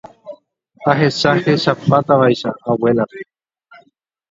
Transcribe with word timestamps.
ahechahechapátavaicha 0.91 2.49
abuélape 2.71 3.19